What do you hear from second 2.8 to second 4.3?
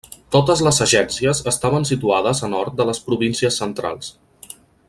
de les Províncies Centrals.